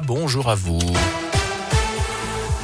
bonjour 0.00 0.48
à 0.48 0.54
vous. 0.54 0.78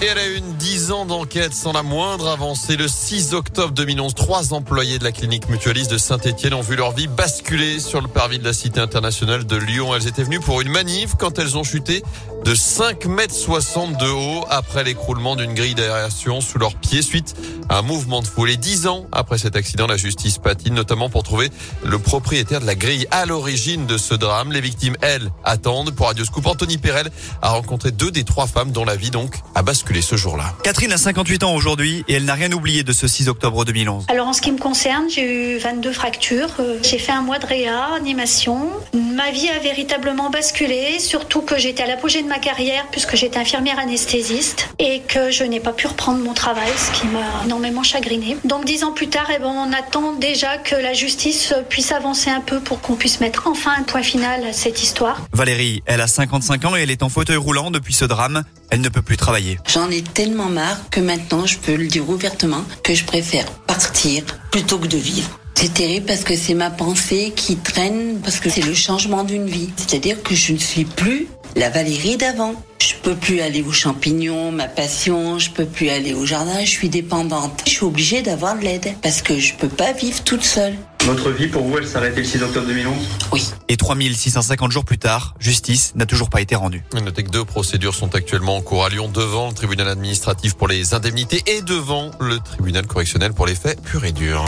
Et 0.00 0.06
elle 0.06 0.18
a 0.18 0.28
eu 0.28 0.36
une 0.36 0.54
dix 0.54 0.92
ans 0.92 1.06
d'enquête 1.06 1.52
sans 1.52 1.72
la 1.72 1.82
moindre 1.82 2.28
avancée. 2.28 2.76
Le 2.76 2.86
6 2.86 3.34
octobre 3.34 3.72
2011, 3.72 4.14
trois 4.14 4.54
employés 4.54 5.00
de 5.00 5.02
la 5.02 5.10
clinique 5.10 5.48
mutualiste 5.48 5.90
de 5.90 5.98
Saint-Etienne 5.98 6.54
ont 6.54 6.60
vu 6.60 6.76
leur 6.76 6.92
vie 6.92 7.08
basculer 7.08 7.80
sur 7.80 8.00
le 8.00 8.06
parvis 8.06 8.38
de 8.38 8.44
la 8.44 8.52
Cité 8.52 8.78
internationale 8.78 9.44
de 9.44 9.56
Lyon. 9.56 9.92
Elles 9.96 10.06
étaient 10.06 10.22
venues 10.22 10.38
pour 10.38 10.60
une 10.60 10.68
manif 10.68 11.16
quand 11.18 11.40
elles 11.40 11.58
ont 11.58 11.64
chuté 11.64 12.04
de 12.44 12.54
5 12.54 13.06
mètres 13.06 13.34
60 13.34 13.96
de 13.98 14.08
haut 14.08 14.44
après 14.48 14.84
l'écroulement 14.84 15.34
d'une 15.34 15.52
grille 15.52 15.74
d'aération 15.74 16.40
sous 16.40 16.58
leurs 16.58 16.76
pieds 16.76 17.02
suite 17.02 17.34
à 17.68 17.78
un 17.78 17.82
mouvement 17.82 18.22
de 18.22 18.28
foule. 18.28 18.50
Et 18.50 18.56
dix 18.56 18.86
ans 18.86 19.06
après 19.10 19.38
cet 19.38 19.56
accident, 19.56 19.88
la 19.88 19.96
justice 19.96 20.38
patine 20.38 20.74
notamment 20.74 21.10
pour 21.10 21.24
trouver 21.24 21.50
le 21.84 21.98
propriétaire 21.98 22.60
de 22.60 22.66
la 22.66 22.76
grille 22.76 23.08
à 23.10 23.26
l'origine 23.26 23.86
de 23.86 23.98
ce 23.98 24.14
drame. 24.14 24.52
Les 24.52 24.60
victimes, 24.60 24.96
elles, 25.00 25.32
attendent. 25.42 25.90
Pour 25.90 26.06
Radio 26.06 26.24
Scoop, 26.24 26.46
Anthony 26.46 26.78
Perel 26.78 27.10
a 27.42 27.50
rencontré 27.50 27.90
deux 27.90 28.12
des 28.12 28.22
trois 28.22 28.46
femmes 28.46 28.70
dont 28.70 28.84
la 28.84 28.94
vie 28.94 29.10
donc 29.10 29.34
a 29.56 29.62
basculé 29.62 29.87
ce 29.96 30.16
jour-là. 30.16 30.54
Catherine 30.62 30.92
a 30.92 30.98
58 30.98 31.42
ans 31.44 31.54
aujourd'hui 31.54 32.04
et 32.08 32.14
elle 32.14 32.24
n'a 32.24 32.34
rien 32.34 32.52
oublié 32.52 32.82
de 32.82 32.92
ce 32.92 33.08
6 33.08 33.28
octobre 33.28 33.64
2011. 33.64 34.04
Alors 34.08 34.28
en 34.28 34.32
ce 34.32 34.40
qui 34.40 34.52
me 34.52 34.58
concerne, 34.58 35.08
j'ai 35.08 35.56
eu 35.56 35.58
22 35.58 35.92
fractures. 35.92 36.50
Euh, 36.60 36.78
j'ai 36.82 36.98
fait 36.98 37.12
un 37.12 37.22
mois 37.22 37.38
de 37.38 37.46
réa, 37.46 37.94
animation. 37.96 38.70
Ma 38.92 39.30
vie 39.30 39.48
a 39.48 39.58
véritablement 39.58 40.30
basculé, 40.30 40.98
surtout 40.98 41.40
que 41.40 41.58
j'étais 41.58 41.82
à 41.82 41.86
l'apogée 41.86 42.22
de 42.22 42.28
ma 42.28 42.38
carrière 42.38 42.86
puisque 42.90 43.16
j'étais 43.16 43.38
infirmière 43.38 43.78
anesthésiste 43.78 44.68
et 44.78 45.00
que 45.00 45.30
je 45.30 45.44
n'ai 45.44 45.60
pas 45.60 45.72
pu 45.72 45.86
reprendre 45.86 46.18
mon 46.22 46.34
travail, 46.34 46.70
ce 46.76 47.00
qui 47.00 47.06
m'a 47.06 47.44
énormément 47.44 47.82
chagriné. 47.82 48.36
Donc 48.44 48.64
dix 48.64 48.84
ans 48.84 48.92
plus 48.92 49.08
tard, 49.08 49.26
eh 49.34 49.38
ben, 49.38 49.46
on 49.48 49.72
attend 49.72 50.12
déjà 50.12 50.58
que 50.58 50.74
la 50.74 50.92
justice 50.92 51.54
puisse 51.70 51.92
avancer 51.92 52.30
un 52.30 52.40
peu 52.40 52.60
pour 52.60 52.80
qu'on 52.80 52.94
puisse 52.94 53.20
mettre 53.20 53.46
enfin 53.46 53.72
un 53.78 53.82
point 53.82 54.02
final 54.02 54.44
à 54.44 54.52
cette 54.52 54.82
histoire. 54.82 55.22
Valérie, 55.32 55.82
elle 55.86 56.00
a 56.00 56.06
55 56.06 56.64
ans 56.66 56.76
et 56.76 56.82
elle 56.82 56.90
est 56.90 57.02
en 57.02 57.08
fauteuil 57.08 57.36
roulant 57.36 57.70
depuis 57.70 57.94
ce 57.94 58.04
drame. 58.04 58.44
Elle 58.70 58.82
ne 58.82 58.88
peut 58.90 59.02
plus 59.02 59.16
travailler. 59.16 59.58
J'en 59.78 59.92
ai 59.92 60.02
tellement 60.02 60.48
marre 60.48 60.90
que 60.90 60.98
maintenant 60.98 61.46
je 61.46 61.56
peux 61.56 61.76
le 61.76 61.86
dire 61.86 62.10
ouvertement 62.10 62.64
que 62.82 62.94
je 62.94 63.04
préfère 63.04 63.46
partir 63.68 64.24
plutôt 64.50 64.76
que 64.76 64.88
de 64.88 64.96
vivre. 64.96 65.38
C'est 65.54 65.72
terrible 65.72 66.04
parce 66.04 66.24
que 66.24 66.34
c'est 66.34 66.54
ma 66.54 66.68
pensée 66.68 67.32
qui 67.36 67.54
traîne, 67.54 68.18
parce 68.20 68.40
que 68.40 68.50
c'est 68.50 68.66
le 68.66 68.74
changement 68.74 69.22
d'une 69.22 69.46
vie. 69.46 69.70
C'est-à-dire 69.76 70.20
que 70.24 70.34
je 70.34 70.52
ne 70.52 70.58
suis 70.58 70.84
plus 70.84 71.28
la 71.54 71.70
Valérie 71.70 72.16
d'avant. 72.16 72.54
Je 72.80 72.94
peux 73.04 73.14
plus 73.14 73.40
aller 73.40 73.62
aux 73.62 73.70
champignons, 73.70 74.50
ma 74.50 74.66
passion, 74.66 75.38
je 75.38 75.50
peux 75.50 75.66
plus 75.66 75.90
aller 75.90 76.12
au 76.12 76.26
jardin, 76.26 76.58
je 76.64 76.70
suis 76.70 76.88
dépendante. 76.88 77.62
Je 77.64 77.70
suis 77.70 77.84
obligée 77.84 78.20
d'avoir 78.20 78.58
de 78.58 78.64
l'aide 78.64 78.94
parce 79.00 79.22
que 79.22 79.38
je 79.38 79.54
peux 79.54 79.68
pas 79.68 79.92
vivre 79.92 80.24
toute 80.24 80.42
seule. 80.42 80.74
Votre 81.04 81.30
vie, 81.30 81.46
pour 81.46 81.62
vous, 81.62 81.78
elle 81.78 81.86
s'arrêtait 81.86 82.20
le 82.20 82.26
6 82.26 82.42
octobre 82.42 82.66
2011 82.66 82.94
Oui. 83.32 83.48
Et 83.68 83.76
3650 83.76 84.70
jours 84.72 84.84
plus 84.84 84.98
tard, 84.98 85.34
justice 85.38 85.92
n'a 85.94 86.04
toujours 86.06 86.28
pas 86.28 86.40
été 86.40 86.54
rendue. 86.54 86.84
Notez 86.92 87.24
que 87.24 87.30
deux 87.30 87.44
procédures 87.44 87.94
sont 87.94 88.14
actuellement 88.14 88.56
en 88.56 88.62
cours 88.62 88.84
à 88.84 88.88
Lyon 88.90 89.08
devant 89.08 89.48
le 89.48 89.54
tribunal 89.54 89.88
administratif 89.88 90.54
pour 90.54 90.68
les 90.68 90.94
indemnités 90.94 91.42
et 91.46 91.62
devant 91.62 92.10
le 92.20 92.38
tribunal 92.40 92.86
correctionnel 92.86 93.32
pour 93.32 93.46
les 93.46 93.54
faits 93.54 93.80
purs 93.82 94.04
et 94.04 94.12
durs. 94.12 94.44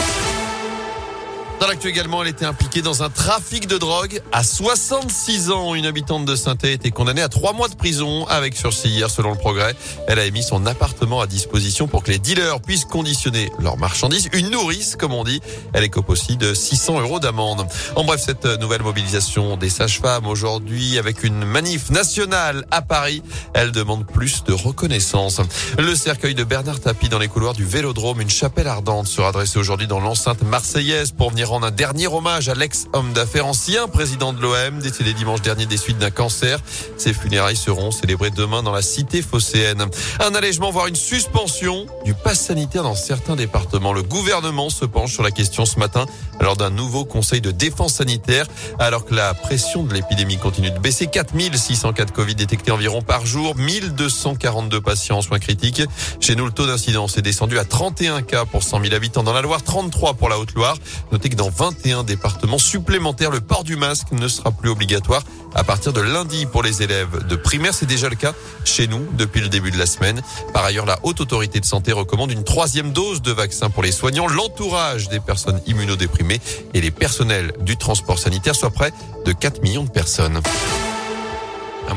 Dans 1.60 1.66
l'actu 1.66 1.88
également, 1.88 2.22
elle 2.22 2.30
était 2.30 2.46
impliquée 2.46 2.80
dans 2.80 3.02
un 3.02 3.10
trafic 3.10 3.66
de 3.66 3.76
drogue. 3.76 4.22
À 4.32 4.42
66 4.42 5.50
ans, 5.50 5.74
une 5.74 5.84
habitante 5.84 6.24
de 6.24 6.34
saint 6.34 6.56
a 6.62 6.68
été 6.68 6.90
condamnée 6.90 7.20
à 7.20 7.28
trois 7.28 7.52
mois 7.52 7.68
de 7.68 7.74
prison 7.74 8.26
avec 8.28 8.56
sursis 8.56 8.88
hier, 8.88 9.10
selon 9.10 9.32
le 9.32 9.36
progrès. 9.36 9.74
Elle 10.08 10.18
a 10.18 10.24
émis 10.24 10.42
son 10.42 10.64
appartement 10.64 11.20
à 11.20 11.26
disposition 11.26 11.86
pour 11.86 12.02
que 12.02 12.12
les 12.12 12.18
dealers 12.18 12.62
puissent 12.62 12.86
conditionner 12.86 13.52
leurs 13.58 13.76
marchandises. 13.76 14.30
Une 14.32 14.48
nourrice, 14.48 14.96
comme 14.96 15.12
on 15.12 15.22
dit. 15.22 15.42
Elle 15.74 15.84
écope 15.84 16.08
aussi 16.08 16.38
de 16.38 16.54
600 16.54 16.98
euros 17.02 17.20
d'amende. 17.20 17.66
En 17.94 18.04
bref, 18.04 18.22
cette 18.24 18.46
nouvelle 18.46 18.82
mobilisation 18.82 19.58
des 19.58 19.68
sages-femmes 19.68 20.26
aujourd'hui 20.26 20.96
avec 20.96 21.24
une 21.24 21.44
manif 21.44 21.90
nationale 21.90 22.64
à 22.70 22.80
Paris. 22.80 23.22
Elle 23.52 23.70
demande 23.70 24.06
plus 24.06 24.44
de 24.44 24.54
reconnaissance. 24.54 25.42
Le 25.78 25.94
cercueil 25.94 26.34
de 26.34 26.44
Bernard 26.44 26.80
Tapie 26.80 27.10
dans 27.10 27.18
les 27.18 27.28
couloirs 27.28 27.52
du 27.52 27.66
Vélodrome, 27.66 28.22
une 28.22 28.30
chapelle 28.30 28.66
ardente 28.66 29.08
sera 29.08 29.30
dressée 29.30 29.58
aujourd'hui 29.58 29.86
dans 29.86 30.00
l'enceinte 30.00 30.42
marseillaise 30.42 31.12
pour 31.12 31.28
venir 31.28 31.49
rendre 31.50 31.66
un 31.66 31.70
dernier 31.72 32.06
hommage 32.06 32.48
à 32.48 32.54
l'ex-homme 32.54 33.12
d'affaires 33.12 33.46
ancien 33.46 33.88
président 33.88 34.32
de 34.32 34.40
l'OM, 34.40 34.78
décédé 34.78 35.12
dimanche 35.12 35.42
dernier 35.42 35.66
des 35.66 35.76
suites 35.76 35.98
d'un 35.98 36.10
cancer. 36.10 36.60
Ses 36.96 37.12
funérailles 37.12 37.56
seront 37.56 37.90
célébrées 37.90 38.30
demain 38.30 38.62
dans 38.62 38.70
la 38.70 38.82
cité 38.82 39.20
phocéenne. 39.20 39.84
Un 40.20 40.34
allègement, 40.36 40.70
voire 40.70 40.86
une 40.86 40.96
suspension 40.96 41.86
du 42.04 42.14
pass 42.14 42.40
sanitaire 42.40 42.84
dans 42.84 42.94
certains 42.94 43.34
départements. 43.34 43.92
Le 43.92 44.04
gouvernement 44.04 44.70
se 44.70 44.84
penche 44.84 45.12
sur 45.12 45.24
la 45.24 45.32
question 45.32 45.66
ce 45.66 45.78
matin 45.80 46.06
lors 46.40 46.56
d'un 46.56 46.70
nouveau 46.70 47.04
conseil 47.04 47.40
de 47.40 47.50
défense 47.50 47.94
sanitaire, 47.94 48.46
alors 48.78 49.04
que 49.04 49.14
la 49.14 49.34
pression 49.34 49.82
de 49.82 49.92
l'épidémie 49.92 50.38
continue 50.38 50.70
de 50.70 50.78
baisser. 50.78 51.08
4600 51.08 51.92
cas 51.94 52.04
de 52.04 52.12
Covid 52.12 52.36
détectés 52.36 52.70
environ 52.70 53.02
par 53.02 53.26
jour, 53.26 53.56
1242 53.56 54.80
patients 54.80 55.18
en 55.18 55.22
soins 55.22 55.40
critiques. 55.40 55.82
Chez 56.20 56.36
nous, 56.36 56.46
le 56.46 56.52
taux 56.52 56.66
d'incidence 56.66 57.18
est 57.18 57.22
descendu 57.22 57.58
à 57.58 57.64
31 57.64 58.22
cas 58.22 58.44
pour 58.44 58.62
100 58.62 58.82
000 58.82 58.94
habitants 58.94 59.24
dans 59.24 59.32
la 59.32 59.42
Loire, 59.42 59.62
33 59.62 60.14
pour 60.14 60.28
la 60.28 60.38
Haute-Loire. 60.38 60.76
Notez 61.10 61.28
que 61.28 61.39
dans 61.40 61.48
21 61.48 62.04
départements 62.04 62.58
supplémentaires, 62.58 63.30
le 63.30 63.40
port 63.40 63.64
du 63.64 63.74
masque 63.74 64.12
ne 64.12 64.28
sera 64.28 64.52
plus 64.52 64.68
obligatoire 64.68 65.22
à 65.54 65.64
partir 65.64 65.94
de 65.94 66.02
lundi 66.02 66.44
pour 66.44 66.62
les 66.62 66.82
élèves 66.82 67.26
de 67.26 67.34
primaire. 67.34 67.72
C'est 67.72 67.86
déjà 67.86 68.10
le 68.10 68.14
cas 68.14 68.34
chez 68.66 68.86
nous 68.86 69.06
depuis 69.14 69.40
le 69.40 69.48
début 69.48 69.70
de 69.70 69.78
la 69.78 69.86
semaine. 69.86 70.20
Par 70.52 70.66
ailleurs, 70.66 70.84
la 70.84 70.98
Haute 71.02 71.18
Autorité 71.22 71.58
de 71.58 71.64
Santé 71.64 71.92
recommande 71.92 72.30
une 72.30 72.44
troisième 72.44 72.92
dose 72.92 73.22
de 73.22 73.32
vaccin 73.32 73.70
pour 73.70 73.82
les 73.82 73.90
soignants, 73.90 74.26
l'entourage 74.26 75.08
des 75.08 75.18
personnes 75.18 75.62
immunodéprimées 75.66 76.42
et 76.74 76.82
les 76.82 76.90
personnels 76.90 77.54
du 77.60 77.78
transport 77.78 78.18
sanitaire, 78.18 78.54
soit 78.54 78.68
près 78.68 78.92
de 79.24 79.32
4 79.32 79.62
millions 79.62 79.84
de 79.84 79.90
personnes. 79.90 80.42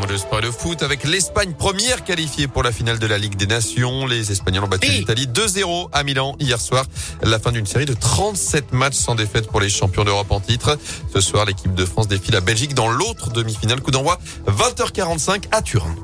De 0.07 0.17
sport 0.17 0.39
et 0.39 0.41
de 0.41 0.51
foot 0.51 0.83
avec 0.83 1.05
l'Espagne 1.05 1.53
première 1.53 2.03
qualifiée 2.03 2.47
pour 2.47 2.61
la 2.61 2.73
finale 2.73 2.99
de 2.99 3.07
la 3.07 3.17
Ligue 3.17 3.37
des 3.37 3.47
Nations. 3.47 4.05
Les 4.05 4.31
Espagnols 4.31 4.65
ont 4.65 4.67
battu 4.67 4.89
l'Italie 4.89 5.27
2-0 5.27 5.87
à 5.93 6.03
Milan 6.03 6.35
hier 6.39 6.59
soir. 6.59 6.85
La 7.21 7.39
fin 7.39 7.53
d'une 7.53 7.65
série 7.65 7.85
de 7.85 7.93
37 7.93 8.73
matchs 8.73 8.95
sans 8.95 9.15
défaite 9.15 9.47
pour 9.47 9.61
les 9.61 9.69
champions 9.69 10.03
d'Europe 10.03 10.31
en 10.31 10.41
titre. 10.41 10.77
Ce 11.13 11.21
soir, 11.21 11.45
l'équipe 11.45 11.73
de 11.73 11.85
France 11.85 12.09
défie 12.09 12.31
la 12.31 12.41
Belgique 12.41 12.73
dans 12.73 12.89
l'autre 12.89 13.29
demi-finale. 13.31 13.81
Coup 13.81 13.91
d'envoi 13.91 14.19
20h45 14.47 15.45
à 15.51 15.61
Turin. 15.61 15.95